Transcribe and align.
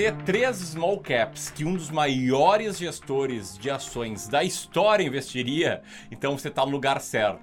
você 0.00 0.12
três 0.12 0.56
small 0.56 0.98
caps 0.98 1.50
que 1.50 1.62
um 1.62 1.74
dos 1.74 1.90
maiores 1.90 2.78
gestores 2.78 3.58
de 3.58 3.68
ações 3.68 4.28
da 4.28 4.42
história 4.42 5.04
investiria, 5.04 5.82
então 6.10 6.38
você 6.38 6.48
está 6.48 6.64
no 6.64 6.72
lugar 6.72 7.02
certo. 7.02 7.42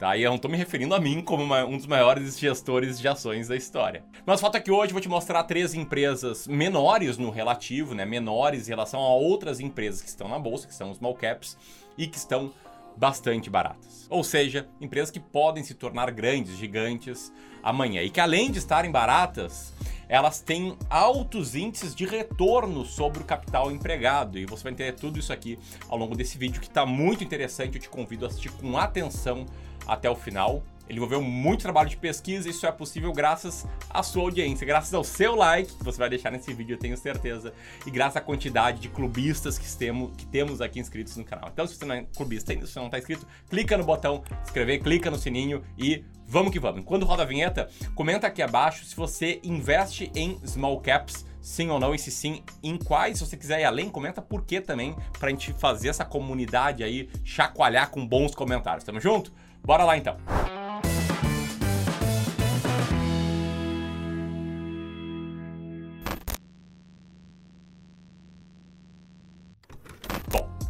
Tá? 0.00 0.16
E 0.16 0.22
eu 0.22 0.30
não 0.30 0.36
estou 0.36 0.50
me 0.50 0.56
referindo 0.56 0.94
a 0.94 1.00
mim 1.00 1.20
como 1.20 1.42
uma, 1.42 1.66
um 1.66 1.76
dos 1.76 1.86
maiores 1.86 2.38
gestores 2.38 2.98
de 2.98 3.06
ações 3.06 3.48
da 3.48 3.56
história. 3.56 4.04
Mas 4.24 4.38
o 4.38 4.42
fato 4.42 4.56
é 4.56 4.60
que 4.60 4.70
hoje 4.70 4.88
eu 4.88 4.94
vou 4.94 5.02
te 5.02 5.08
mostrar 5.08 5.42
três 5.42 5.74
empresas 5.74 6.46
menores 6.46 7.18
no 7.18 7.28
relativo, 7.28 7.94
né? 7.94 8.06
menores 8.06 8.68
em 8.68 8.70
relação 8.70 9.00
a 9.00 9.14
outras 9.14 9.60
empresas 9.60 10.00
que 10.00 10.08
estão 10.08 10.28
na 10.28 10.38
bolsa, 10.38 10.66
que 10.66 10.74
são 10.74 10.94
small 10.94 11.14
caps, 11.14 11.58
e 11.98 12.06
que 12.06 12.16
estão 12.16 12.54
bastante 12.96 13.50
baratas. 13.50 14.06
Ou 14.08 14.24
seja, 14.24 14.66
empresas 14.80 15.10
que 15.10 15.20
podem 15.20 15.62
se 15.62 15.74
tornar 15.74 16.10
grandes, 16.10 16.56
gigantes 16.56 17.30
amanhã. 17.62 18.00
E 18.00 18.08
que 18.08 18.20
além 18.20 18.50
de 18.50 18.58
estarem 18.58 18.90
baratas, 18.90 19.74
elas 20.08 20.40
têm 20.40 20.76
altos 20.88 21.54
índices 21.54 21.94
de 21.94 22.06
retorno 22.06 22.84
sobre 22.84 23.22
o 23.22 23.24
capital 23.24 23.70
empregado. 23.70 24.38
E 24.38 24.46
você 24.46 24.62
vai 24.62 24.72
entender 24.72 24.92
tudo 24.92 25.18
isso 25.18 25.32
aqui 25.32 25.58
ao 25.88 25.98
longo 25.98 26.16
desse 26.16 26.38
vídeo 26.38 26.60
que 26.60 26.66
está 26.68 26.86
muito 26.86 27.22
interessante. 27.22 27.76
Eu 27.76 27.82
te 27.82 27.88
convido 27.88 28.24
a 28.24 28.28
assistir 28.28 28.50
com 28.52 28.76
atenção 28.78 29.44
até 29.86 30.08
o 30.08 30.16
final. 30.16 30.62
Ele 30.88 30.98
envolveu 30.98 31.20
muito 31.20 31.62
trabalho 31.62 31.88
de 31.88 31.96
pesquisa 31.96 32.48
e 32.48 32.50
isso 32.50 32.66
é 32.66 32.72
possível 32.72 33.12
graças 33.12 33.66
à 33.90 34.02
sua 34.02 34.22
audiência, 34.22 34.66
graças 34.66 34.92
ao 34.94 35.04
seu 35.04 35.34
like 35.34 35.74
que 35.74 35.84
você 35.84 35.98
vai 35.98 36.08
deixar 36.08 36.30
nesse 36.30 36.52
vídeo, 36.52 36.74
eu 36.74 36.78
tenho 36.78 36.96
certeza, 36.96 37.52
e 37.86 37.90
graças 37.90 38.16
à 38.16 38.20
quantidade 38.20 38.80
de 38.80 38.88
clubistas 38.88 39.58
que 39.58 39.76
temos, 39.76 40.16
que 40.16 40.26
temos 40.26 40.60
aqui 40.60 40.80
inscritos 40.80 41.16
no 41.16 41.24
canal. 41.24 41.50
Então, 41.52 41.66
se 41.66 41.74
você 41.74 41.84
não 41.84 41.94
é 41.94 42.06
clubista 42.16 42.52
ainda, 42.52 42.66
se 42.66 42.72
você 42.72 42.78
não 42.78 42.86
está 42.86 42.98
inscrito, 42.98 43.26
clica 43.48 43.76
no 43.76 43.84
botão 43.84 44.22
inscrever, 44.42 44.82
clica 44.82 45.10
no 45.10 45.18
sininho 45.18 45.62
e 45.76 46.04
vamos 46.26 46.52
que 46.52 46.58
vamos. 46.58 46.84
Quando 46.84 47.04
roda 47.04 47.22
a 47.22 47.26
vinheta, 47.26 47.68
comenta 47.94 48.26
aqui 48.26 48.42
abaixo 48.42 48.84
se 48.84 48.96
você 48.96 49.40
investe 49.42 50.10
em 50.14 50.38
small 50.46 50.80
caps 50.80 51.26
sim 51.40 51.70
ou 51.70 51.80
não, 51.80 51.94
e 51.94 51.98
se 51.98 52.10
sim, 52.10 52.42
em 52.62 52.76
quais, 52.76 53.18
se 53.18 53.26
você 53.26 53.36
quiser 53.36 53.60
ir 53.60 53.64
além, 53.64 53.88
comenta 53.88 54.20
por 54.20 54.44
que 54.44 54.60
também, 54.60 54.94
pra 55.18 55.30
gente 55.30 55.52
fazer 55.54 55.88
essa 55.88 56.04
comunidade 56.04 56.84
aí 56.84 57.08
chacoalhar 57.24 57.90
com 57.90 58.06
bons 58.06 58.34
comentários. 58.34 58.84
Tamo 58.84 59.00
junto? 59.00 59.32
Bora 59.64 59.84
lá 59.84 59.96
então. 59.96 60.16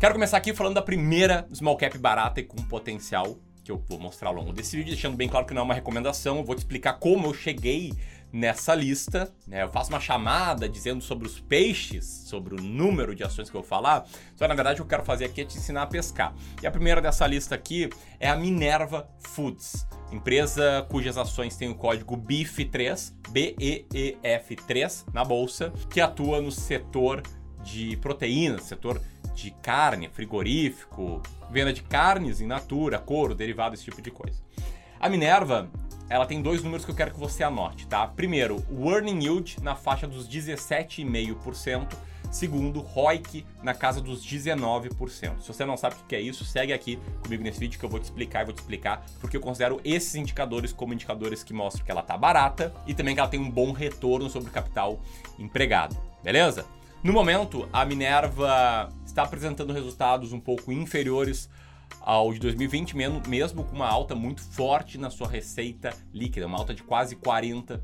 Quero 0.01 0.15
começar 0.15 0.37
aqui 0.37 0.55
falando 0.55 0.75
da 0.75 0.83
primeira 0.83 1.49
small 1.53 1.77
cap 1.77 1.99
barata 1.99 2.39
e 2.39 2.45
com 2.45 2.57
potencial 2.57 3.37
que 3.65 3.73
eu 3.73 3.83
vou 3.89 3.99
mostrar 3.99 4.29
ao 4.29 4.35
longo 4.35 4.53
desse 4.53 4.77
vídeo, 4.77 4.93
deixando 4.93 5.17
bem 5.17 5.29
claro 5.29 5.45
que 5.45 5.53
não 5.53 5.63
é 5.63 5.65
uma 5.65 5.75
recomendação, 5.75 6.39
eu 6.39 6.45
vou 6.45 6.55
te 6.55 6.59
explicar 6.59 6.95
como 6.95 7.27
eu 7.27 7.35
cheguei 7.35 7.93
nessa 8.33 8.75
lista. 8.75 9.33
Né? 9.47 9.65
Eu 9.65 9.69
faço 9.69 9.91
uma 9.91 9.99
chamada 9.99 10.69
dizendo 10.69 11.03
sobre 11.03 11.27
os 11.27 11.41
peixes, 11.41 12.07
sobre 12.07 12.55
o 12.55 12.63
número 12.63 13.15
de 13.15 13.25
ações 13.25 13.51
que 13.51 13.57
eu 13.57 13.61
vou 13.61 13.69
falar. 13.69 14.07
Só 14.37 14.47
na 14.47 14.55
verdade 14.55 14.81
o 14.81 14.85
que 14.85 14.95
eu 14.95 14.99
quero 14.99 15.05
fazer 15.05 15.25
aqui 15.25 15.41
é 15.41 15.45
te 15.45 15.59
ensinar 15.59 15.83
a 15.83 15.87
pescar. 15.87 16.33
E 16.63 16.67
a 16.67 16.71
primeira 16.71 17.01
dessa 17.01 17.27
lista 17.27 17.57
aqui 17.57 17.91
é 18.21 18.29
a 18.29 18.37
Minerva 18.37 19.09
Foods, 19.19 19.87
empresa 20.13 20.87
cujas 20.89 21.19
ações 21.19 21.57
têm 21.57 21.71
o 21.71 21.75
código 21.75 22.17
BEEF3, 22.17 23.13
B-E-E-F-3 23.31 25.07
na 25.13 25.25
bolsa, 25.25 25.73
que 25.91 26.01
atua 26.01 26.41
no 26.41 26.53
setor 26.53 27.23
de 27.65 27.97
proteínas, 27.97 28.63
setor 28.63 29.01
de 29.39 29.53
carne, 29.62 30.08
frigorífico, 30.08 31.22
venda 31.50 31.72
de 31.72 31.83
carnes 31.83 32.41
em 32.41 32.47
natura, 32.47 32.98
couro, 32.98 33.34
derivado, 33.34 33.75
esse 33.75 33.84
tipo 33.84 34.03
de 34.03 34.11
coisa. 34.11 34.42
A 34.98 35.08
Minerva 35.08 35.70
ela 36.11 36.27
tem 36.27 36.42
dois 36.42 36.62
números 36.62 36.84
que 36.84 36.91
eu 36.91 36.95
quero 36.95 37.13
que 37.13 37.20
você 37.20 37.45
anote, 37.45 37.86
tá? 37.86 38.07
Primeiro, 38.07 38.64
o 38.70 38.90
earning 38.90 39.24
yield 39.24 39.63
na 39.63 39.74
faixa 39.74 40.07
dos 40.07 40.29
17,5%. 40.29 41.86
Segundo, 42.30 42.80
ROIC 42.80 43.46
na 43.63 43.73
casa 43.73 44.02
dos 44.02 44.23
19%. 44.23 45.40
Se 45.40 45.48
você 45.48 45.64
não 45.64 45.79
sabe 45.79 45.96
o 45.96 46.07
que 46.07 46.14
é 46.14 46.20
isso, 46.20 46.45
segue 46.45 46.74
aqui 46.74 46.98
comigo 47.23 47.42
nesse 47.42 47.58
vídeo 47.58 47.79
que 47.79 47.84
eu 47.84 47.89
vou 47.89 47.98
te 47.98 48.05
explicar 48.05 48.42
e 48.42 48.45
vou 48.45 48.55
te 48.55 48.58
explicar 48.58 49.05
porque 49.18 49.36
eu 49.36 49.40
considero 49.40 49.80
esses 49.83 50.14
indicadores 50.14 50.73
como 50.73 50.92
indicadores 50.92 51.42
que 51.42 51.55
mostram 51.55 51.86
que 51.86 51.90
ela 51.90 52.02
tá 52.02 52.18
barata 52.18 52.74
e 52.86 52.92
também 52.92 53.14
que 53.14 53.20
ela 53.20 53.30
tem 53.30 53.40
um 53.40 53.51
bom 53.51 53.73
retorno 53.73 54.29
sobre 54.29 54.51
o 54.51 54.52
capital 54.52 55.01
empregado. 55.39 55.96
Beleza? 56.23 56.67
No 57.03 57.13
momento, 57.13 57.69
a 57.73 57.85
Minerva 57.85 58.92
está 59.07 59.23
apresentando 59.23 59.73
resultados 59.73 60.33
um 60.33 60.41
pouco 60.41 60.73
inferiores 60.73 61.48
ao 62.01 62.33
de 62.33 62.41
2020, 62.41 62.97
mesmo 63.29 63.63
com 63.63 63.77
uma 63.77 63.89
alta 63.89 64.17
muito 64.17 64.42
forte 64.42 64.98
na 64.98 65.08
sua 65.08 65.29
receita 65.29 65.95
líquida, 66.13 66.48
uma 66.48 66.58
alta 66.58 66.75
de 66.75 66.83
quase 66.83 67.14
40%. 67.14 67.81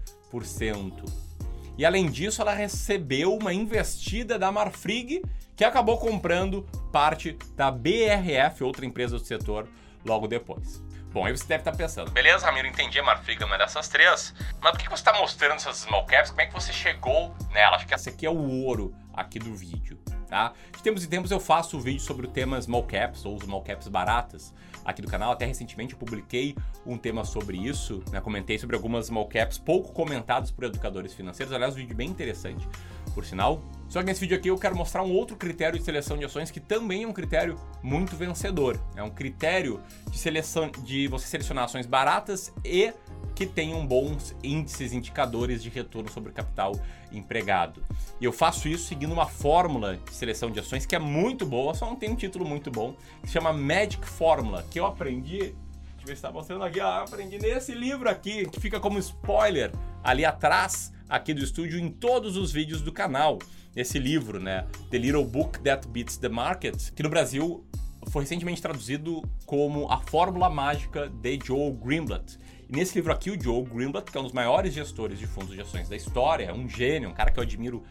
E 1.79 1.85
além 1.85 2.11
disso, 2.11 2.43
ela 2.43 2.53
recebeu 2.53 3.37
uma 3.37 3.55
investida 3.55 4.37
da 4.37 4.51
Marfrig, 4.51 5.23
que 5.55 5.65
acabou 5.65 5.97
comprando 5.99 6.67
parte 6.93 7.39
da 7.55 7.71
BRF, 7.71 8.65
outra 8.65 8.85
empresa 8.85 9.17
do 9.17 9.25
setor, 9.25 9.69
logo 10.05 10.27
depois. 10.27 10.83
Bom, 11.15 11.25
aí 11.25 11.31
você 11.31 11.47
deve 11.47 11.61
estar 11.61 11.73
pensando, 11.73 12.11
beleza, 12.11 12.45
Ramiro, 12.45 12.67
entendi 12.67 12.99
a 12.99 13.03
Marfrig 13.05 13.43
uma 13.45 13.57
dessas 13.57 13.89
três, 13.89 14.35
mas 14.61 14.73
por 14.73 14.81
que 14.81 14.89
você 14.89 14.95
está 14.95 15.13
mostrando 15.15 15.55
essas 15.55 15.77
small 15.77 16.05
caps? 16.05 16.31
Como 16.31 16.43
é 16.43 16.47
que 16.47 16.53
você 16.53 16.73
chegou 16.73 17.33
nela? 17.53 17.77
Acho 17.77 17.87
que 17.87 17.95
essa 17.95 18.11
aqui 18.11 18.27
é 18.27 18.31
o 18.31 18.65
ouro 18.65 18.93
aqui 19.15 19.39
do 19.39 19.55
vídeo 19.55 19.97
tá? 20.35 20.53
De 20.77 20.83
tempos 20.83 21.05
em 21.05 21.09
tempos 21.09 21.31
eu 21.31 21.39
faço 21.39 21.79
vídeo 21.79 22.01
sobre 22.01 22.27
o 22.27 22.29
tema 22.29 22.61
small 22.61 22.83
caps 22.83 23.25
ou 23.25 23.41
small 23.41 23.63
caps 23.63 23.87
baratas 23.87 24.53
aqui 24.85 25.01
do 25.01 25.09
canal. 25.09 25.31
Até 25.31 25.47
recentemente 25.47 25.93
eu 25.93 25.99
publiquei 25.99 26.57
um 26.85 26.99
tema 26.99 27.25
sobre 27.25 27.57
isso, 27.57 28.03
né? 28.11 28.21
Comentei 28.21 28.59
sobre 28.59 28.75
algumas 28.75 29.07
small 29.07 29.29
caps 29.29 29.59
pouco 29.59 29.93
comentadas 29.93 30.51
por 30.51 30.65
educadores 30.65 31.15
financeiros. 31.15 31.55
Aliás, 31.55 31.75
um 31.75 31.77
vídeo 31.77 31.95
bem 31.95 32.09
interessante, 32.09 32.69
por 33.15 33.25
sinal. 33.25 33.63
Só 33.89 34.01
que 34.01 34.07
nesse 34.07 34.21
vídeo 34.21 34.37
aqui 34.37 34.49
eu 34.49 34.59
quero 34.59 34.77
mostrar 34.77 35.03
um 35.03 35.13
outro 35.13 35.37
critério 35.37 35.79
de 35.79 35.85
seleção 35.85 36.17
de 36.17 36.25
ações 36.25 36.51
que 36.51 36.61
também 36.61 37.05
é 37.05 37.07
um 37.07 37.13
critério 37.13 37.57
muito 37.83 38.17
vencedor. 38.17 38.81
É 38.97 39.03
um 39.03 39.11
critério 39.11 39.81
de 40.11 40.19
seleção 40.19 40.71
de 40.71 41.07
você 41.07 41.27
selecionar 41.27 41.65
ações 41.65 41.87
baratas 41.87 42.53
e 42.65 42.93
que 43.35 43.47
tenham 43.47 43.85
bons 43.87 44.35
índices, 44.43 44.93
indicadores 44.93 45.63
de 45.63 45.69
retorno 45.69 46.11
sobre 46.11 46.33
capital 46.33 46.73
empregado. 47.13 47.83
E 48.21 48.25
eu 48.25 48.33
faço 48.33 48.69
isso 48.69 48.87
seguindo 48.87 49.13
uma 49.13 49.27
fórmula 49.27 49.97
de 49.97 50.15
seleção 50.15 50.51
de 50.51 50.61
ações 50.61 50.87
que 50.87 50.95
é 50.95 50.99
muito 50.99 51.45
boa, 51.45 51.75
só 51.75 51.87
não 51.87 51.97
tem 51.97 52.11
um 52.11 52.17
título 52.17 52.45
muito 52.45 52.71
bom, 52.71 52.95
que 53.23 53.27
se 53.27 53.33
chama 53.33 53.53
Magic 53.53 54.07
Formula, 54.07 54.65
que 54.71 54.79
eu 54.79 54.87
aprendi, 54.87 55.55
ver 55.99 56.07
se 56.07 56.13
está 56.13 56.31
mostrando 56.31 56.65
aqui, 56.65 56.81
ó, 56.81 57.03
aprendi 57.03 57.39
nesse 57.39 57.75
livro 57.75 58.09
aqui, 58.09 58.47
que 58.49 58.61
fica 58.61 58.79
como 58.79 58.99
spoiler 58.99 59.73
ali 60.03 60.25
atrás 60.25 60.93
aqui 61.09 61.35
do 61.35 61.43
estúdio 61.43 61.79
em 61.79 61.91
todos 61.91 62.37
os 62.37 62.53
vídeos 62.53 62.81
do 62.81 62.93
canal. 62.93 63.39
Esse 63.75 63.99
livro, 63.99 64.41
né, 64.41 64.67
The 64.91 64.99
Little 64.99 65.25
Book 65.25 65.59
That 65.61 65.89
Beats 65.89 66.17
the 66.17 66.29
Market, 66.29 66.93
que 66.93 67.03
no 67.03 67.09
Brasil 67.09 67.65
foi 68.11 68.23
recentemente 68.23 68.63
traduzido 68.63 69.23
como 69.47 69.91
A 69.91 69.99
Fórmula 69.99 70.49
Mágica 70.49 71.09
de 71.09 71.39
Joe 71.45 71.73
Greenblatt. 71.73 72.39
E 72.69 72.77
nesse 72.77 72.95
livro 72.95 73.13
aqui, 73.13 73.31
o 73.31 73.41
Joe 73.41 73.65
Greenblatt, 73.65 74.11
que 74.11 74.17
é 74.17 74.21
um 74.21 74.25
dos 74.25 74.33
maiores 74.33 74.73
gestores 74.73 75.19
de 75.19 75.27
fundos 75.27 75.55
de 75.55 75.61
ações 75.61 75.89
da 75.89 75.97
história, 75.97 76.55
um 76.55 76.69
gênio, 76.69 77.09
um 77.09 77.15
cara 77.15 77.31
que 77.31 77.39
eu 77.39 77.43
admiro 77.43 77.83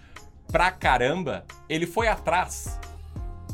pra 0.52 0.72
caramba, 0.72 1.46
ele 1.68 1.86
foi 1.86 2.08
atrás 2.08 2.80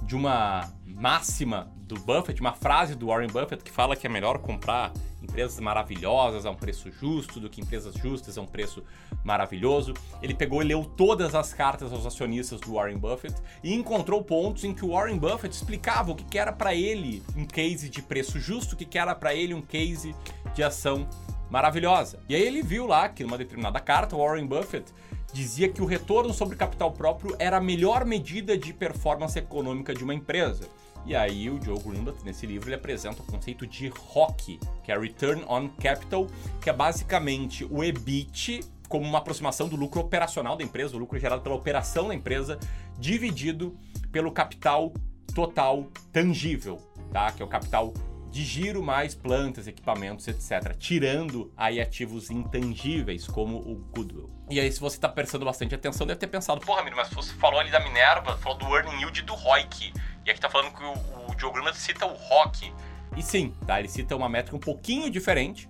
de 0.06 0.16
uma 0.16 0.70
máxima 0.86 1.72
do 1.78 1.96
Buffett, 1.96 2.40
uma 2.41 2.53
frase 2.53 2.96
do 2.96 3.08
Warren 3.08 3.28
Buffett 3.30 3.64
que 3.64 3.72
fala 3.72 3.96
que 3.96 4.06
é 4.06 4.09
melhor 4.09 4.40
comprar 4.40 4.91
empresas 5.22 5.59
maravilhosas 5.59 6.46
a 6.46 6.52
um 6.52 6.56
preço 6.56 6.91
justo 6.91 7.40
do 7.40 7.50
que 7.50 7.62
empresas 7.62 7.94
justas 7.96 8.38
a 8.38 8.41
um 8.41 8.46
preço 8.46 8.84
maravilhoso. 9.24 9.94
Ele 10.22 10.34
pegou 10.34 10.62
e 10.62 10.66
leu 10.66 10.84
todas 10.84 11.35
as 11.35 11.53
cartas 11.53 11.91
aos 11.91 12.06
acionistas 12.06 12.59
do 12.62 12.74
Warren 12.74 12.97
Buffett 12.97 13.35
e 13.63 13.74
encontrou 13.74 14.24
pontos 14.24 14.63
em 14.63 14.74
que 14.74 14.85
o 14.85 14.90
Warren 14.90 15.18
Buffett 15.18 15.56
explicava 15.56 16.11
o 16.11 16.16
que 16.16 16.38
era 16.38 16.52
para 16.52 16.73
ele 16.73 17.23
um 17.35 17.46
case 17.46 17.90
de 17.90 18.02
preço 18.02 18.40
justo, 18.40 18.76
o 18.76 18.78
que 18.78 18.97
era 18.97 19.14
para 19.16 19.34
ele 19.34 19.53
um 19.53 19.61
case 19.61 20.16
de 20.53 20.64
ação 20.64 21.08
maravilhosa. 21.49 22.19
E 22.29 22.35
aí 22.35 22.41
ele 22.41 22.61
viu 22.61 22.85
lá 22.85 23.09
que 23.09 23.23
numa 23.23 23.37
determinada 23.37 23.79
carta 23.79 24.16
Warren 24.16 24.46
Buffett 24.46 24.93
dizia 25.34 25.69
que 25.69 25.81
o 25.81 25.85
retorno 25.85 26.34
sobre 26.34 26.55
capital 26.55 26.91
próprio 26.91 27.35
era 27.40 27.57
a 27.57 27.61
melhor 27.61 28.05
medida 28.05 28.57
de 28.57 28.73
performance 28.73 29.37
econômica 29.37 29.93
de 29.93 30.03
uma 30.03 30.13
empresa. 30.13 30.67
E 31.05 31.16
aí 31.16 31.49
o 31.49 31.61
Joe 31.63 31.79
Greenblatt, 31.79 32.23
nesse 32.23 32.46
livro, 32.46 32.67
ele 32.67 32.75
apresenta 32.75 33.22
o 33.22 33.25
conceito 33.25 33.66
de 33.66 33.87
ROC, 33.87 34.59
que 34.84 34.91
é 34.91 34.97
Return 34.97 35.43
on 35.47 35.69
Capital, 35.69 36.28
que 36.61 36.69
é 36.69 36.73
basicamente 36.73 37.66
o 37.66 37.84
EBIT 37.84 38.61
como 38.87 39.05
uma 39.05 39.19
aproximação 39.19 39.69
do 39.69 39.75
lucro 39.75 40.02
operacional 40.02 40.57
da 40.57 40.63
empresa, 40.63 40.95
o 40.95 40.99
lucro 40.99 41.17
gerado 41.19 41.41
pela 41.41 41.55
operação 41.55 42.07
da 42.07 42.16
empresa, 42.16 42.59
dividido 42.97 43.78
pelo 44.11 44.31
capital 44.31 44.91
total 45.34 45.87
tangível, 46.11 46.78
tá? 47.11 47.31
Que 47.31 47.41
é 47.41 47.45
o 47.45 47.47
capital 47.47 47.93
de 48.29 48.43
giro 48.43 48.84
mais 48.84 49.16
plantas, 49.16 49.67
equipamentos, 49.67 50.28
etc. 50.28 50.76
Tirando 50.78 51.52
aí 51.58 51.81
ativos 51.81 52.29
intangíveis, 52.29 53.28
como 53.28 53.58
o 53.58 53.76
goodwill. 53.96 54.29
E 54.49 54.59
aí, 54.59 54.72
se 54.72 54.79
você 54.79 54.97
está 54.97 55.09
prestando 55.09 55.46
bastante 55.46 55.73
atenção, 55.73 56.05
deve 56.05 56.20
ter 56.20 56.28
pensado, 56.28 56.61
porra, 56.61 56.84
Miro, 56.84 56.96
mas 56.96 57.09
você 57.09 57.34
falou 57.34 57.59
ali 57.59 57.72
da 57.72 57.79
Minerva, 57.79 58.37
falou 58.37 58.58
do 58.58 58.76
earning 58.76 58.99
yield 58.99 59.22
do 59.23 59.34
ROIC. 59.34 59.93
E 60.26 60.31
aqui 60.31 60.40
tá 60.40 60.49
falando 60.49 60.73
que 60.73 60.84
o, 60.84 61.47
o 61.47 61.52
Greenblatt 61.52 61.78
cita 61.78 62.05
o 62.05 62.14
ROC. 62.14 62.72
E 63.17 63.23
sim, 63.23 63.53
tá? 63.66 63.79
Ele 63.79 63.87
cita 63.87 64.16
uma 64.16 64.29
métrica 64.29 64.55
um 64.55 64.59
pouquinho 64.59 65.09
diferente, 65.09 65.67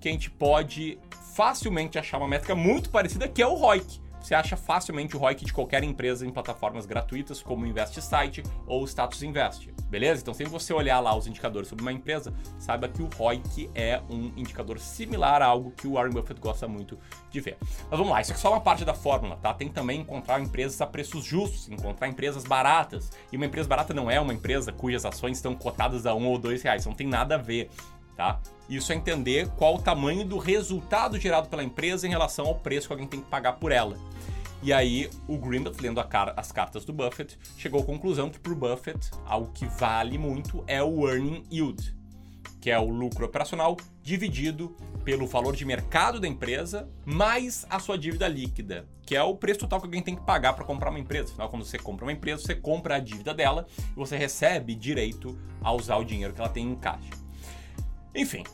que 0.00 0.08
a 0.08 0.12
gente 0.12 0.30
pode 0.30 0.98
facilmente 1.34 1.98
achar 1.98 2.18
uma 2.18 2.28
métrica 2.28 2.54
muito 2.54 2.90
parecida, 2.90 3.26
que 3.26 3.40
é 3.40 3.46
o 3.46 3.54
ROIC. 3.54 4.00
Você 4.22 4.34
acha 4.34 4.56
facilmente 4.56 5.16
o 5.16 5.18
ROIC 5.18 5.44
de 5.44 5.52
qualquer 5.52 5.82
empresa 5.82 6.24
em 6.24 6.30
plataformas 6.30 6.86
gratuitas 6.86 7.42
como 7.42 7.66
Invest 7.66 8.00
Site 8.00 8.42
ou 8.66 8.84
Status 8.86 9.22
Invest. 9.22 9.72
Beleza? 9.88 10.22
Então, 10.22 10.32
sempre 10.32 10.52
você 10.52 10.72
olhar 10.72 11.00
lá 11.00 11.14
os 11.14 11.26
indicadores 11.26 11.68
sobre 11.68 11.82
uma 11.82 11.92
empresa, 11.92 12.32
saiba 12.58 12.88
que 12.88 13.02
o 13.02 13.08
ROIC 13.16 13.68
é 13.74 14.00
um 14.08 14.32
indicador 14.36 14.78
similar 14.78 15.42
a 15.42 15.46
algo 15.46 15.72
que 15.72 15.86
o 15.86 15.94
Warren 15.94 16.12
Buffett 16.12 16.40
gosta 16.40 16.68
muito 16.68 16.98
de 17.30 17.40
ver. 17.40 17.58
Mas 17.60 17.98
vamos 17.98 18.08
lá, 18.08 18.20
isso 18.20 18.32
é 18.32 18.36
só 18.36 18.50
uma 18.50 18.60
parte 18.60 18.84
da 18.84 18.94
fórmula, 18.94 19.36
tá? 19.36 19.52
Tem 19.52 19.68
também 19.68 20.00
encontrar 20.00 20.40
empresas 20.40 20.80
a 20.80 20.86
preços 20.86 21.24
justos, 21.24 21.68
encontrar 21.68 22.08
empresas 22.08 22.44
baratas. 22.44 23.10
E 23.32 23.36
uma 23.36 23.46
empresa 23.46 23.68
barata 23.68 23.92
não 23.92 24.10
é 24.10 24.20
uma 24.20 24.32
empresa 24.32 24.72
cujas 24.72 25.04
ações 25.04 25.38
estão 25.38 25.54
cotadas 25.54 26.06
a 26.06 26.14
um 26.14 26.26
ou 26.26 26.38
dois 26.38 26.62
reais, 26.62 26.86
não 26.86 26.94
tem 26.94 27.06
nada 27.06 27.34
a 27.34 27.38
ver 27.38 27.68
tá? 28.16 28.40
Isso 28.68 28.92
é 28.92 28.94
entender 28.94 29.48
qual 29.56 29.76
o 29.76 29.82
tamanho 29.82 30.24
do 30.24 30.38
resultado 30.38 31.18
gerado 31.18 31.48
pela 31.48 31.64
empresa 31.64 32.06
em 32.06 32.10
relação 32.10 32.46
ao 32.46 32.54
preço 32.54 32.86
que 32.86 32.92
alguém 32.92 33.08
tem 33.08 33.20
que 33.20 33.28
pagar 33.28 33.54
por 33.54 33.72
ela. 33.72 33.96
E 34.62 34.72
aí, 34.72 35.10
o 35.26 35.36
Greenblatt, 35.36 35.82
lendo 35.82 36.02
car 36.04 36.32
as 36.36 36.52
cartas 36.52 36.84
do 36.84 36.92
Buffett, 36.92 37.36
chegou 37.56 37.82
à 37.82 37.84
conclusão 37.84 38.30
que 38.30 38.38
para 38.38 38.52
o 38.52 38.56
Buffett, 38.56 39.10
algo 39.26 39.50
que 39.52 39.66
vale 39.66 40.16
muito 40.16 40.62
é 40.68 40.80
o 40.80 41.08
earning 41.08 41.42
yield, 41.50 41.96
que 42.60 42.70
é 42.70 42.78
o 42.78 42.88
lucro 42.88 43.26
operacional 43.26 43.76
dividido 44.04 44.76
pelo 45.04 45.26
valor 45.26 45.56
de 45.56 45.64
mercado 45.64 46.20
da 46.20 46.28
empresa 46.28 46.88
mais 47.04 47.66
a 47.68 47.80
sua 47.80 47.98
dívida 47.98 48.28
líquida, 48.28 48.86
que 49.04 49.16
é 49.16 49.22
o 49.22 49.34
preço 49.34 49.60
total 49.60 49.80
que 49.80 49.86
alguém 49.86 50.00
tem 50.00 50.14
que 50.14 50.22
pagar 50.22 50.52
para 50.52 50.64
comprar 50.64 50.90
uma 50.90 51.00
empresa. 51.00 51.32
Afinal, 51.32 51.48
quando 51.48 51.64
você 51.64 51.76
compra 51.76 52.04
uma 52.04 52.12
empresa, 52.12 52.42
você 52.42 52.54
compra 52.54 52.96
a 52.96 52.98
dívida 53.00 53.34
dela 53.34 53.66
e 53.90 53.96
você 53.96 54.16
recebe 54.16 54.76
direito 54.76 55.36
a 55.60 55.72
usar 55.72 55.96
o 55.96 56.04
dinheiro 56.04 56.32
que 56.32 56.40
ela 56.40 56.48
tem 56.48 56.68
em 56.68 56.76
caixa. 56.76 57.21
Enfim, 58.14 58.44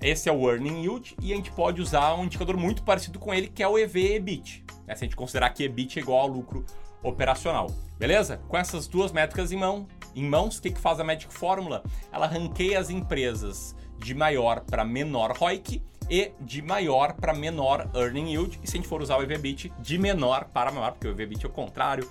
esse 0.00 0.28
é 0.28 0.32
o 0.32 0.50
Earning 0.50 0.82
Yield 0.82 1.16
e 1.20 1.32
a 1.32 1.36
gente 1.36 1.50
pode 1.52 1.80
usar 1.80 2.14
um 2.14 2.24
indicador 2.24 2.56
muito 2.56 2.82
parecido 2.82 3.18
com 3.18 3.32
ele, 3.32 3.48
que 3.48 3.62
é 3.62 3.68
o 3.68 3.78
EV-EBIT. 3.78 4.64
Né? 4.86 4.94
Se 4.94 5.04
a 5.04 5.06
gente 5.06 5.16
considerar 5.16 5.50
que 5.50 5.64
EBIT 5.64 5.98
é 5.98 6.02
igual 6.02 6.20
ao 6.20 6.28
lucro 6.28 6.64
operacional. 7.02 7.68
Beleza? 7.98 8.38
Com 8.48 8.56
essas 8.56 8.86
duas 8.86 9.12
métricas 9.12 9.52
em, 9.52 9.56
mão, 9.56 9.86
em 10.14 10.24
mãos, 10.24 10.58
o 10.58 10.62
que, 10.62 10.70
que 10.70 10.80
faz 10.80 10.98
a 11.00 11.04
Magic 11.04 11.32
Fórmula? 11.32 11.82
Ela 12.12 12.26
ranqueia 12.26 12.78
as 12.78 12.90
empresas 12.90 13.76
de 13.98 14.14
maior 14.14 14.60
para 14.60 14.84
menor 14.84 15.36
ROIC 15.36 15.82
e 16.10 16.32
de 16.40 16.62
maior 16.62 17.14
para 17.14 17.32
menor 17.32 17.88
Earning 17.94 18.30
Yield. 18.30 18.60
E 18.62 18.66
se 18.68 18.76
a 18.76 18.78
gente 18.78 18.88
for 18.88 19.00
usar 19.00 19.18
o 19.18 19.22
EV-EBIT, 19.22 19.72
de 19.78 19.98
menor 19.98 20.46
para 20.46 20.72
maior, 20.72 20.92
porque 20.92 21.06
o 21.06 21.10
EV-EBIT 21.10 21.46
é 21.46 21.48
o 21.48 21.52
contrário 21.52 22.08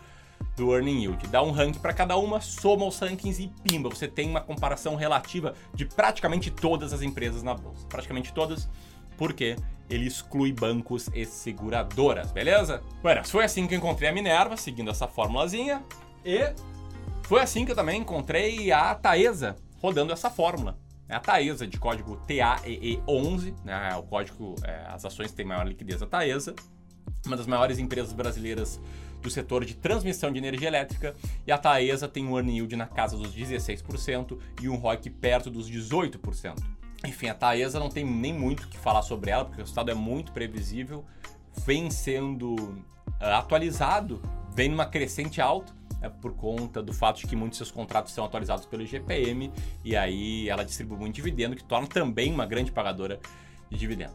do 0.56 0.74
Earning 0.74 1.02
Yield. 1.02 1.28
Dá 1.28 1.42
um 1.42 1.52
ranking 1.52 1.80
para 1.80 1.94
cada 1.94 2.18
uma, 2.18 2.42
soma 2.42 2.86
os 2.86 3.00
rankings 3.00 3.42
e 3.42 3.48
pimba, 3.64 3.90
você 3.90 4.08
tem 4.08 4.30
uma 4.30 4.42
comparação 4.42 4.96
relativa 4.96 5.54
de 5.74 5.86
praticamente 5.86 6.52
todas 6.52 6.94
as 6.94 7.02
empresas 7.02 7.44
na 7.44 7.54
bolsa. 7.54 7.86
Praticamente 7.88 8.34
todas, 8.34 8.70
porque 9.18 9.56
ele 9.90 10.08
exclui 10.08 10.52
bancos 10.54 11.10
e 11.14 11.26
seguradoras, 11.26 12.32
beleza? 12.32 12.82
Bueno, 13.02 13.26
foi 13.26 13.44
assim 13.44 13.68
que 13.68 13.74
eu 13.74 13.78
encontrei 13.78 14.10
a 14.10 14.14
Minerva, 14.14 14.56
seguindo 14.56 14.90
essa 14.90 15.08
formulazinha, 15.08 15.84
e 16.24 16.54
foi 17.24 17.42
assim 17.42 17.66
que 17.66 17.72
eu 17.72 17.76
também 17.76 18.02
encontrei 18.02 18.72
a 18.72 18.96
Taesa 18.96 19.56
rodando 19.82 20.14
essa 20.14 20.30
fórmula. 20.30 20.78
É 21.10 21.16
a 21.16 21.20
Taesa, 21.20 21.68
de 21.68 21.78
código 21.78 22.22
TAEE11, 22.26 23.54
né? 23.66 23.96
o 23.98 24.04
código, 24.04 24.56
é, 24.64 24.86
as 24.88 25.04
ações 25.04 25.32
têm 25.34 25.46
maior 25.46 25.68
liquidez 25.68 26.02
a 26.02 26.06
Taesa, 26.06 26.56
uma 27.26 27.36
das 27.36 27.46
maiores 27.46 27.80
empresas 27.80 28.14
brasileiras 28.14 28.80
do 29.22 29.30
setor 29.30 29.64
de 29.64 29.76
transmissão 29.76 30.32
de 30.32 30.38
energia 30.38 30.68
elétrica, 30.68 31.16
e 31.46 31.52
a 31.52 31.58
Taesa 31.58 32.08
tem 32.08 32.26
um 32.26 32.36
earning 32.36 32.56
yield 32.56 32.76
na 32.76 32.88
casa 32.88 33.18
dos 33.18 33.36
16% 33.36 34.38
e 34.62 34.68
um 34.68 34.76
ROIC 34.76 35.10
perto 35.10 35.50
dos 35.50 35.70
18%. 35.70 36.56
Enfim, 37.06 37.28
a 37.28 37.34
Taesa 37.34 37.80
não 37.80 37.90
tem 37.90 38.06
nem 38.06 38.34
muito 38.34 38.64
o 38.64 38.68
que 38.68 38.78
falar 38.78 39.02
sobre 39.02 39.32
ela, 39.32 39.46
porque 39.46 39.62
o 39.62 39.64
resultado 39.64 39.90
é 39.90 39.94
muito 39.94 40.32
previsível, 40.32 41.04
vem 41.66 41.90
sendo 41.90 42.56
uh, 42.56 43.26
atualizado, 43.38 44.22
vem 44.54 44.70
numa 44.70 44.86
crescente 44.86 45.42
alta, 45.42 45.74
é 46.02 46.10
por 46.10 46.34
conta 46.34 46.82
do 46.82 46.94
fato 46.94 47.20
de 47.20 47.28
que 47.28 47.36
muitos 47.36 47.58
seus 47.58 47.72
contratos 47.72 48.14
são 48.14 48.26
atualizados 48.26 48.66
pelo 48.66 48.86
GPM, 48.86 49.52
e 49.84 49.96
aí 49.96 50.50
ela 50.50 50.64
distribui 50.64 50.98
muito 50.98 51.16
dividendo, 51.16 51.56
que 51.56 51.64
torna 51.64 51.88
também 51.88 52.32
uma 52.32 52.46
grande 52.46 52.72
pagadora 52.72 53.20
de 53.70 53.78
dividendo. 53.78 54.14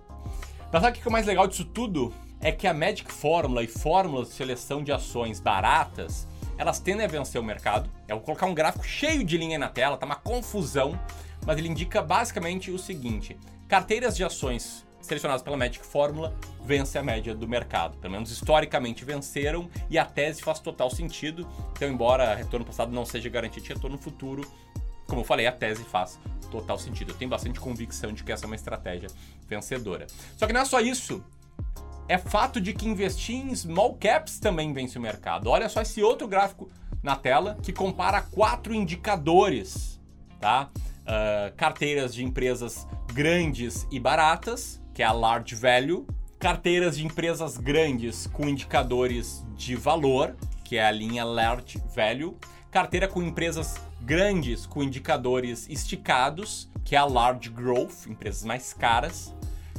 Mas 0.72 0.82
sabe 0.82 0.98
o 0.98 1.00
que 1.00 1.06
é 1.06 1.08
o 1.08 1.12
mais 1.12 1.26
legal 1.26 1.46
disso 1.46 1.64
tudo? 1.64 2.12
É 2.40 2.52
que 2.52 2.66
a 2.66 2.74
Magic 2.74 3.12
Fórmula 3.12 3.62
e 3.62 3.66
fórmulas 3.66 4.28
de 4.28 4.34
seleção 4.34 4.82
de 4.82 4.92
ações 4.92 5.40
baratas, 5.40 6.26
elas 6.58 6.78
tendem 6.78 7.04
a 7.04 7.08
vencer 7.08 7.40
o 7.40 7.44
mercado. 7.44 7.90
Eu 8.08 8.16
vou 8.16 8.24
colocar 8.24 8.46
um 8.46 8.54
gráfico 8.54 8.84
cheio 8.84 9.24
de 9.24 9.36
linha 9.36 9.58
na 9.58 9.68
tela, 9.68 9.96
tá 9.96 10.06
uma 10.06 10.16
confusão, 10.16 10.98
mas 11.44 11.58
ele 11.58 11.68
indica 11.68 12.02
basicamente 12.02 12.70
o 12.70 12.78
seguinte: 12.78 13.36
carteiras 13.68 14.16
de 14.16 14.24
ações 14.24 14.86
selecionadas 15.00 15.42
pela 15.42 15.56
Magic 15.56 15.84
Fórmula 15.84 16.34
vence 16.64 16.98
a 16.98 17.02
média 17.02 17.34
do 17.34 17.46
mercado. 17.46 17.96
Pelo 17.98 18.12
menos 18.12 18.30
historicamente 18.30 19.04
venceram 19.04 19.70
e 19.88 19.98
a 19.98 20.04
tese 20.04 20.42
faz 20.42 20.58
total 20.58 20.90
sentido. 20.90 21.46
Então, 21.72 21.88
embora 21.88 22.34
retorno 22.34 22.66
passado 22.66 22.92
não 22.92 23.06
seja 23.06 23.28
garantido 23.28 23.64
de 23.64 23.72
retorno 23.72 23.96
futuro, 23.96 24.42
como 25.06 25.20
eu 25.20 25.24
falei, 25.24 25.46
a 25.46 25.52
tese 25.52 25.84
faz 25.84 26.18
total 26.50 26.78
sentido. 26.78 27.12
Eu 27.12 27.16
tenho 27.16 27.30
bastante 27.30 27.60
convicção 27.60 28.12
de 28.12 28.24
que 28.24 28.32
essa 28.32 28.44
é 28.44 28.48
uma 28.48 28.56
estratégia 28.56 29.08
vencedora. 29.48 30.06
Só 30.36 30.46
que 30.46 30.52
não 30.52 30.60
é 30.60 30.64
só 30.64 30.80
isso 30.80 31.24
é 32.08 32.18
fato 32.18 32.60
de 32.60 32.72
que 32.72 32.88
investir 32.88 33.36
em 33.36 33.54
small 33.54 33.94
caps 33.94 34.38
também 34.38 34.72
vence 34.72 34.98
o 34.98 35.00
mercado. 35.00 35.50
Olha 35.50 35.68
só 35.68 35.82
esse 35.82 36.02
outro 36.02 36.28
gráfico 36.28 36.70
na 37.02 37.16
tela 37.16 37.58
que 37.62 37.72
compara 37.72 38.20
quatro 38.22 38.74
indicadores, 38.74 40.00
tá? 40.40 40.70
Uh, 41.02 41.54
carteiras 41.56 42.14
de 42.14 42.24
empresas 42.24 42.86
grandes 43.12 43.86
e 43.90 44.00
baratas, 44.00 44.82
que 44.92 45.02
é 45.02 45.06
a 45.06 45.12
large 45.12 45.54
value, 45.54 46.06
carteiras 46.38 46.96
de 46.96 47.06
empresas 47.06 47.56
grandes 47.56 48.26
com 48.26 48.48
indicadores 48.48 49.44
de 49.56 49.76
valor, 49.76 50.36
que 50.64 50.76
é 50.76 50.84
a 50.84 50.90
linha 50.90 51.24
large 51.24 51.80
value, 51.94 52.36
carteira 52.70 53.08
com 53.08 53.22
empresas 53.22 53.76
grandes 54.00 54.66
com 54.66 54.82
indicadores 54.82 55.68
esticados, 55.68 56.68
que 56.84 56.94
é 56.94 56.98
a 56.98 57.04
large 57.04 57.48
growth, 57.50 58.06
empresas 58.06 58.44
mais 58.44 58.72
caras, 58.72 59.34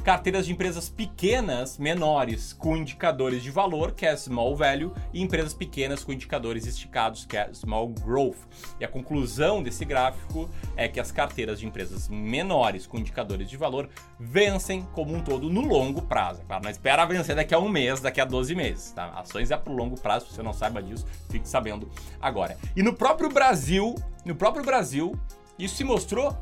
carteiras 0.08 0.46
de 0.46 0.54
empresas 0.54 0.88
pequenas, 0.88 1.78
menores, 1.78 2.54
com 2.54 2.78
indicadores 2.78 3.44
de 3.44 3.52
valor, 3.52 3.92
que 3.92 4.06
é 4.06 4.16
small 4.16 4.56
value, 4.56 4.94
e 5.12 5.22
empresas 5.22 5.54
pequenas 5.54 6.02
com 6.02 6.14
indicadores 6.14 6.66
esticados, 6.66 7.26
que 7.26 7.36
é 7.36 7.54
small 7.54 7.90
growth. 7.90 8.38
E 8.80 8.86
a 8.86 8.88
conclusão 8.88 9.62
desse 9.62 9.84
gráfico 9.84 10.50
é 10.78 10.88
que 10.88 10.98
as 10.98 11.12
carteiras 11.12 11.60
de 11.60 11.68
empresas 11.68 12.08
menores 12.08 12.88
com 12.88 12.98
indicadores 12.98 13.50
de 13.50 13.58
valor 13.58 13.90
vencem 14.18 14.88
como 14.94 15.14
um 15.14 15.22
todo 15.22 15.50
no 15.50 15.60
longo 15.60 16.02
prazo. 16.02 16.42
Claro, 16.48 16.64
não 16.64 16.72
espera 16.72 17.04
vencer 17.04 17.36
daqui 17.36 17.54
a 17.54 17.60
um 17.60 17.68
mês, 17.68 18.00
daqui 18.00 18.22
a 18.22 18.26
12 18.26 18.56
meses. 18.56 18.92
Tá? 18.92 19.10
Ações 19.10 19.52
é 19.52 19.58
para 19.58 19.74
o 19.74 19.76
longo 19.76 20.00
prazo, 20.00 20.28
se 20.28 20.36
você 20.36 20.42
não 20.42 20.54
saiba 20.54 20.82
disso, 20.82 21.06
fique 21.30 21.50
sabendo 21.50 21.92
agora. 22.22 22.58
E 22.78 22.82
no 22.82 22.94
próprio 22.94 23.30
Brasil, 23.30 23.94
no 24.24 24.36
próprio 24.36 24.64
Brasil, 24.64 25.20
isso 25.60 25.76
se 25.76 25.84
mostrou 25.84 26.34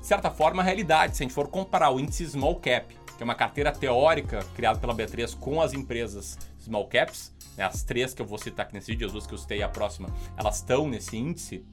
de 0.00 0.06
certa 0.06 0.30
forma, 0.30 0.62
a 0.62 0.64
realidade. 0.64 1.16
Se 1.16 1.22
a 1.22 1.24
gente 1.24 1.34
for 1.34 1.48
comparar 1.48 1.90
o 1.90 1.98
índice 1.98 2.24
Small 2.24 2.54
Cap 2.60 2.96
que 3.18 3.22
é 3.22 3.24
uma 3.24 3.34
carteira 3.34 3.72
teórica 3.72 4.38
criada 4.54 4.78
pela 4.78 4.94
B3 4.94 5.36
com 5.36 5.60
as 5.60 5.74
empresas 5.74 6.38
small 6.60 6.86
caps, 6.86 7.34
né, 7.56 7.64
as 7.64 7.82
três 7.82 8.14
que 8.14 8.22
eu 8.22 8.26
vou 8.26 8.38
citar 8.38 8.64
aqui 8.64 8.74
nesse 8.74 8.92
vídeo, 8.92 9.06
as 9.06 9.12
duas 9.12 9.26
que 9.26 9.34
eu 9.34 9.38
citei 9.38 9.60
a 9.60 9.68
próxima, 9.68 10.08
elas 10.36 10.56
estão 10.56 10.88
nesse 10.88 11.16
índice, 11.16 11.66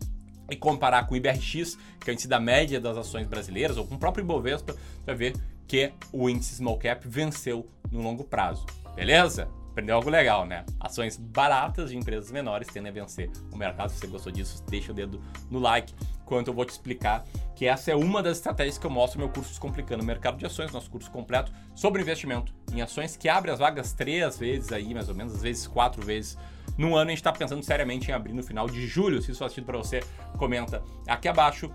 e 0.50 0.56
comparar 0.56 1.08
com 1.08 1.14
o 1.14 1.18
IBRX, 1.18 1.78
que 2.00 2.10
é 2.10 2.12
o 2.12 2.14
índice 2.14 2.28
da 2.28 2.40
média 2.40 2.80
das 2.80 2.98
ações 2.98 3.28
brasileiras, 3.28 3.78
ou 3.78 3.86
com 3.86 3.96
o 3.96 4.00
próprio 4.00 4.24
Ibovespa, 4.24 4.74
você 4.74 5.06
vai 5.06 5.16
ver 5.16 5.36
que 5.68 5.92
o 6.12 6.30
índice 6.30 6.56
small 6.56 6.78
cap 6.78 7.08
venceu 7.08 7.68
no 7.92 8.02
longo 8.02 8.24
prazo. 8.24 8.66
Beleza? 8.96 9.48
Aprendeu 9.72 9.96
algo 9.96 10.10
legal, 10.10 10.46
né? 10.46 10.66
Ações 10.80 11.18
baratas 11.18 11.90
de 11.90 11.98
empresas 11.98 12.32
menores 12.32 12.68
tendem 12.68 12.90
a 12.92 12.94
vencer 12.94 13.30
o 13.52 13.58
mercado. 13.58 13.90
Se 13.90 14.00
você 14.00 14.08
gostou 14.08 14.32
disso, 14.32 14.64
deixa 14.70 14.92
o 14.92 14.96
dedo 14.96 15.22
no 15.50 15.60
like, 15.60 15.94
enquanto 16.26 16.48
eu 16.48 16.54
vou 16.54 16.66
te 16.66 16.72
explicar 16.72 17.24
que 17.56 17.68
essa 17.68 17.92
é 17.92 17.96
uma 17.96 18.22
das 18.22 18.38
estratégias 18.38 18.78
que 18.78 18.86
eu 18.86 18.90
mostro 18.90 19.20
no 19.20 19.26
meu 19.26 19.34
curso 19.34 19.52
Descomplicando 19.52 20.02
o 20.02 20.06
Mercado 20.06 20.38
de 20.38 20.46
Ações, 20.46 20.72
nosso 20.72 20.90
curso 20.90 21.10
completo 21.12 21.52
sobre 21.76 22.02
investimento 22.02 22.52
em 22.74 22.82
ações, 22.82 23.16
que 23.16 23.30
abre 23.30 23.52
as 23.52 23.60
vagas 23.60 23.94
três 23.94 24.38
vezes 24.38 24.72
aí, 24.72 24.94
mais 24.94 25.08
ou 25.08 25.16
menos, 25.16 25.36
às 25.36 25.42
vezes 25.42 25.68
quatro 25.68 26.04
vezes 26.04 26.38
no 26.78 26.96
ano. 26.96 27.10
A 27.10 27.12
gente 27.12 27.20
está 27.20 27.32
pensando 27.32 27.64
seriamente 27.64 28.10
em 28.10 28.14
abrir 28.14 28.34
no 28.34 28.44
final 28.44 28.68
de 28.68 28.86
julho. 28.88 29.22
Se 29.22 29.32
isso 29.32 29.40
faz 29.40 29.52
sentido 29.52 29.66
para 29.66 29.78
você, 29.78 30.04
comenta 30.38 30.84
aqui 31.08 31.28
abaixo. 31.28 31.72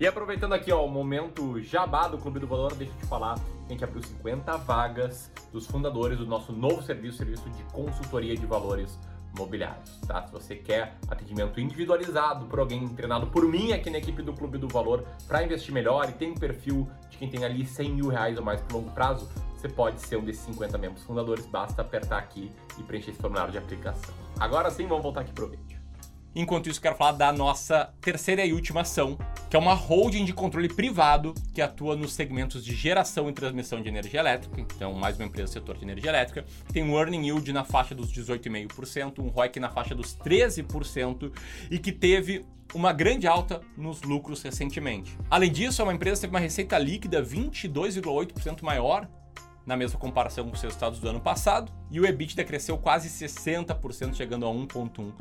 E 0.00 0.06
aproveitando 0.06 0.54
aqui 0.54 0.72
ó, 0.72 0.84
o 0.84 0.88
momento 0.88 1.60
jabá 1.60 2.08
do 2.08 2.16
Clube 2.16 2.40
do 2.40 2.46
Valor, 2.46 2.74
deixa 2.74 2.92
eu 2.94 2.98
te 2.98 3.06
falar 3.06 3.38
a 3.70 3.72
gente 3.72 3.84
abriu 3.84 4.02
50 4.02 4.56
vagas 4.58 5.30
dos 5.52 5.64
fundadores 5.64 6.18
do 6.18 6.26
nosso 6.26 6.52
novo 6.52 6.82
serviço, 6.82 7.18
serviço 7.18 7.48
de 7.50 7.62
consultoria 7.72 8.36
de 8.36 8.44
valores 8.44 8.98
imobiliários, 9.34 9.98
tá? 10.06 10.26
Se 10.26 10.32
você 10.32 10.56
quer 10.56 10.96
atendimento 11.08 11.60
individualizado 11.60 12.46
por 12.46 12.58
alguém 12.58 12.86
treinado 12.88 13.26
por 13.28 13.44
mim 13.46 13.72
aqui 13.72 13.90
na 13.90 13.98
equipe 13.98 14.22
do 14.22 14.32
Clube 14.32 14.58
do 14.58 14.68
Valor 14.68 15.04
para 15.26 15.42
investir 15.42 15.72
melhor 15.72 16.08
e 16.08 16.12
tem 16.12 16.30
um 16.30 16.34
perfil 16.34 16.88
de 17.08 17.18
quem 17.18 17.28
tem 17.28 17.44
ali 17.44 17.66
100 17.66 17.92
mil 17.92 18.08
reais 18.08 18.36
ou 18.36 18.44
mais 18.44 18.60
por 18.60 18.74
longo 18.74 18.90
prazo, 18.90 19.28
você 19.56 19.68
pode 19.68 20.00
ser 20.00 20.16
um 20.16 20.24
desses 20.24 20.42
50 20.42 20.78
membros 20.78 21.02
fundadores, 21.02 21.44
basta 21.46 21.82
apertar 21.82 22.18
aqui 22.18 22.50
e 22.78 22.82
preencher 22.82 23.10
esse 23.10 23.20
formulário 23.20 23.52
de 23.52 23.58
aplicação. 23.58 24.14
Agora 24.38 24.70
sim, 24.70 24.86
vamos 24.86 25.02
voltar 25.02 25.20
aqui 25.20 25.32
pro 25.32 25.48
vídeo. 25.48 25.69
Enquanto 26.34 26.68
isso, 26.68 26.80
quero 26.80 26.94
falar 26.94 27.12
da 27.12 27.32
nossa 27.32 27.92
terceira 28.00 28.44
e 28.44 28.52
última 28.52 28.82
ação, 28.82 29.18
que 29.48 29.56
é 29.56 29.58
uma 29.58 29.74
holding 29.74 30.24
de 30.24 30.32
controle 30.32 30.68
privado 30.68 31.34
que 31.52 31.60
atua 31.60 31.96
nos 31.96 32.12
segmentos 32.12 32.64
de 32.64 32.72
geração 32.72 33.28
e 33.28 33.32
transmissão 33.32 33.82
de 33.82 33.88
energia 33.88 34.20
elétrica. 34.20 34.60
Então, 34.60 34.92
mais 34.92 35.16
uma 35.16 35.24
empresa 35.24 35.48
do 35.48 35.52
setor 35.52 35.76
de 35.76 35.84
energia 35.84 36.10
elétrica. 36.10 36.44
Tem 36.72 36.84
um 36.84 36.96
earning 36.96 37.26
yield 37.26 37.52
na 37.52 37.64
faixa 37.64 37.96
dos 37.96 38.12
18,5%, 38.12 39.18
um 39.18 39.28
ROIC 39.28 39.58
na 39.58 39.70
faixa 39.70 39.92
dos 39.92 40.16
13% 40.16 41.32
e 41.68 41.78
que 41.80 41.90
teve 41.90 42.46
uma 42.72 42.92
grande 42.92 43.26
alta 43.26 43.60
nos 43.76 44.02
lucros 44.02 44.40
recentemente. 44.40 45.18
Além 45.28 45.50
disso, 45.50 45.82
é 45.82 45.84
uma 45.84 45.92
empresa 45.94 46.16
que 46.16 46.20
teve 46.22 46.34
uma 46.34 46.40
receita 46.40 46.78
líquida 46.78 47.20
22,8% 47.20 48.62
maior 48.62 49.08
na 49.66 49.76
mesma 49.76 49.98
comparação 49.98 50.48
com 50.48 50.54
os 50.54 50.62
resultados 50.62 50.98
do 50.98 51.08
ano 51.08 51.20
passado, 51.20 51.70
e 51.90 52.00
o 52.00 52.06
EBITDA 52.06 52.44
cresceu 52.44 52.78
quase 52.78 53.08
60%, 53.08 54.14
chegando 54.14 54.46
a 54.46 54.48
1,1 54.48 55.12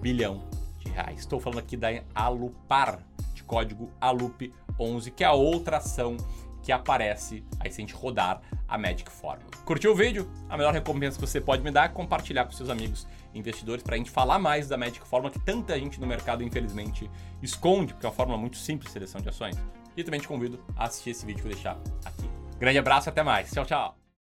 bilhão 0.00 0.48
de 0.78 0.88
reais. 0.90 1.20
Estou 1.20 1.40
falando 1.40 1.58
aqui 1.58 1.76
da 1.76 1.88
Alupar, 2.14 3.00
de 3.34 3.42
código 3.42 3.90
ALUP11, 4.00 5.10
que 5.10 5.24
é 5.24 5.26
a 5.26 5.32
outra 5.32 5.78
ação 5.78 6.16
que 6.62 6.72
aparece 6.72 7.44
aí 7.60 7.70
se 7.70 7.80
a 7.80 7.82
gente 7.82 7.94
rodar 7.94 8.42
a 8.66 8.76
Magic 8.76 9.08
Formula. 9.08 9.48
Curtiu 9.64 9.92
o 9.92 9.94
vídeo? 9.94 10.28
A 10.48 10.56
melhor 10.56 10.74
recompensa 10.74 11.16
que 11.16 11.24
você 11.24 11.40
pode 11.40 11.62
me 11.62 11.70
dar 11.70 11.84
é 11.84 11.88
compartilhar 11.88 12.44
com 12.44 12.50
seus 12.50 12.68
amigos 12.68 13.06
investidores 13.32 13.84
para 13.84 13.94
a 13.94 13.98
gente 13.98 14.10
falar 14.10 14.40
mais 14.40 14.68
da 14.68 14.76
Magic 14.76 15.06
Formula 15.06 15.32
que 15.32 15.38
tanta 15.38 15.78
gente 15.78 16.00
no 16.00 16.06
mercado 16.08 16.42
infelizmente 16.42 17.08
esconde, 17.40 17.92
porque 17.94 18.04
é 18.04 18.08
uma 18.08 18.14
fórmula 18.14 18.36
muito 18.36 18.56
simples 18.56 18.88
de 18.88 18.94
seleção 18.94 19.20
de 19.20 19.28
ações. 19.28 19.56
E 19.96 20.02
também 20.02 20.18
te 20.18 20.26
convido 20.26 20.58
a 20.76 20.86
assistir 20.86 21.10
esse 21.10 21.24
vídeo 21.24 21.42
que 21.42 21.48
eu 21.48 21.52
vou 21.52 21.54
deixar 21.54 21.78
aqui. 22.04 22.28
Grande 22.58 22.78
abraço 22.78 23.08
e 23.08 23.10
até 23.10 23.22
mais. 23.22 23.50
Tchau, 23.50 23.64
tchau. 23.64 24.05